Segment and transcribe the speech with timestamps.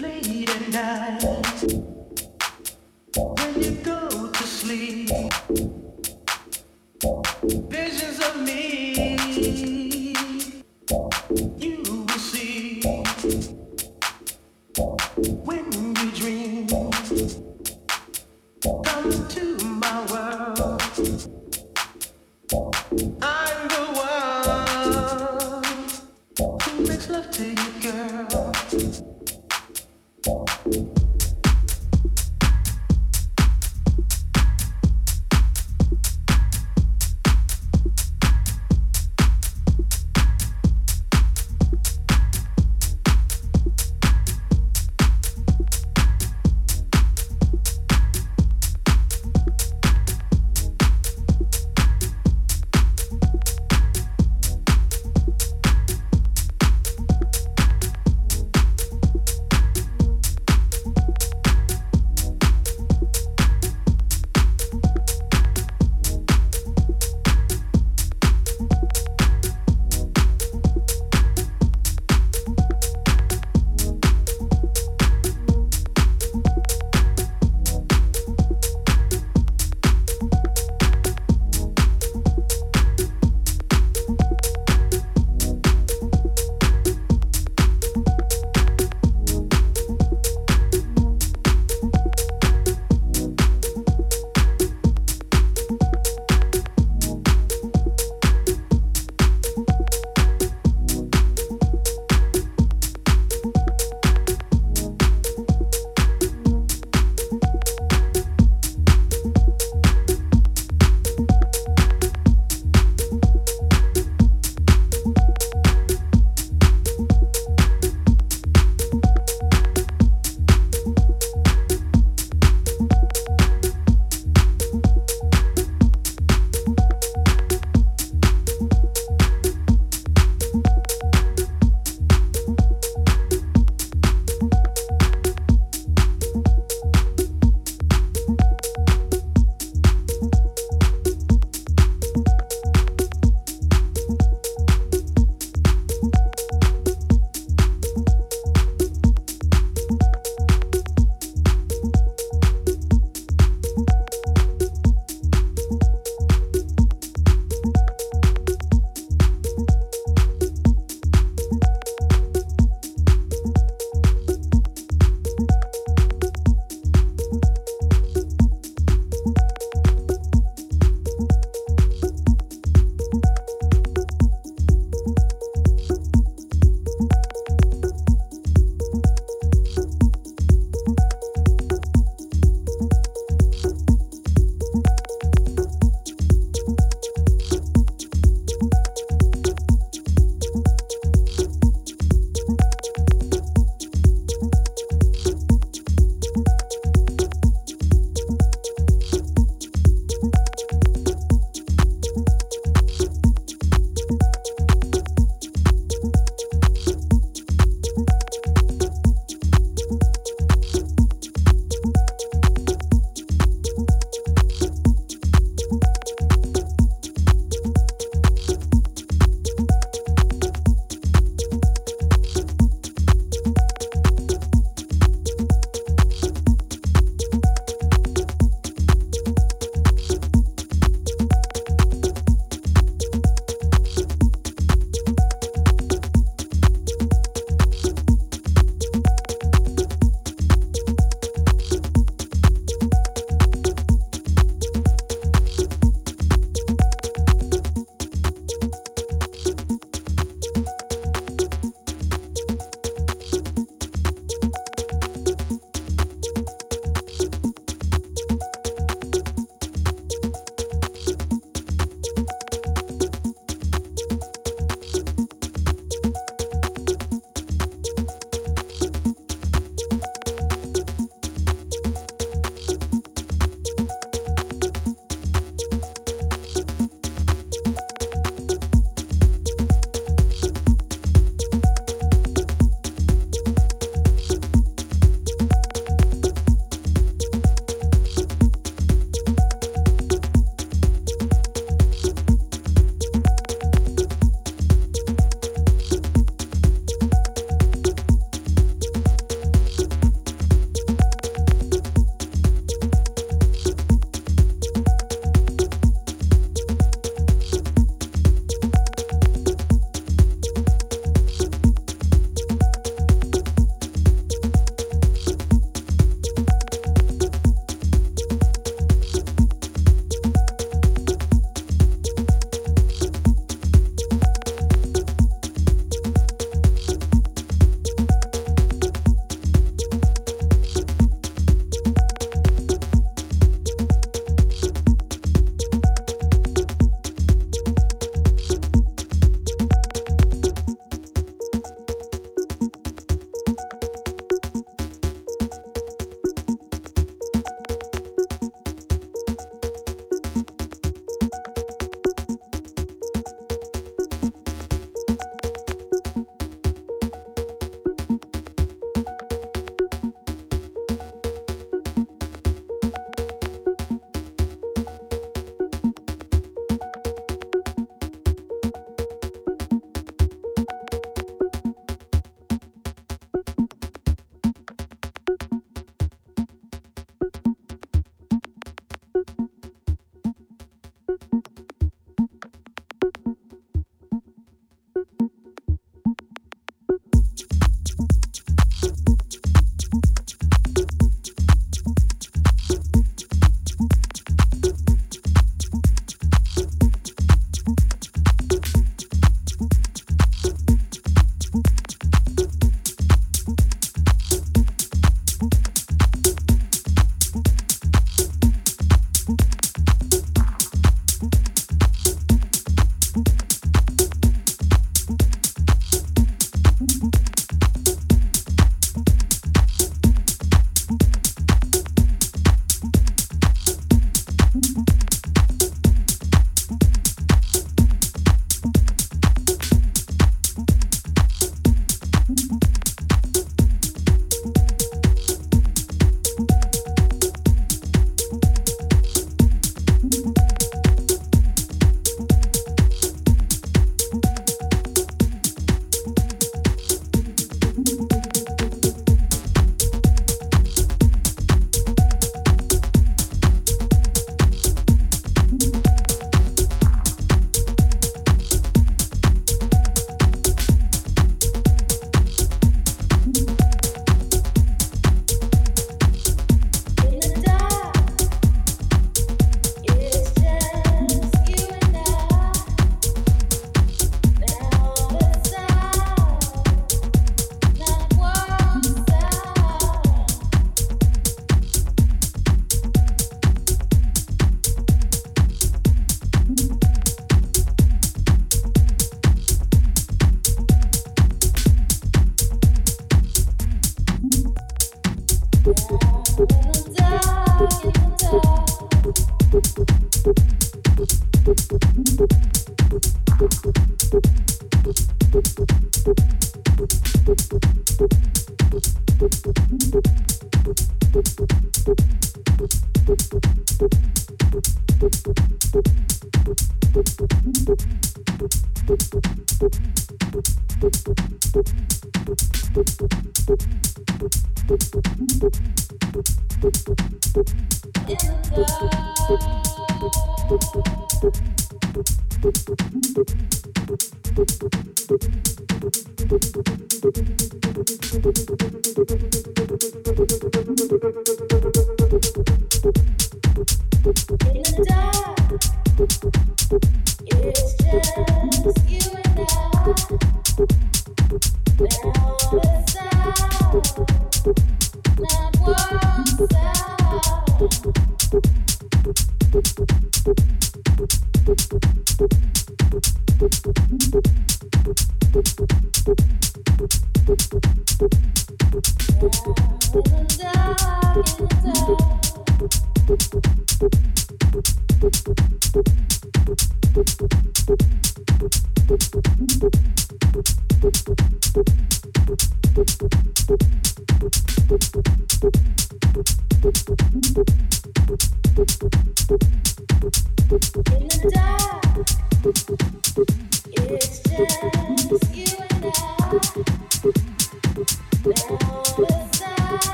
[0.00, 1.37] Late at night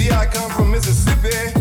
[0.00, 1.59] See, I come from Mississippi.